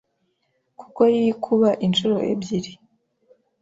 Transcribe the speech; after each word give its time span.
kuko 0.79 1.01
yikuba 1.15 1.69
inshuro 1.85 2.15
ebyiri 2.31 2.71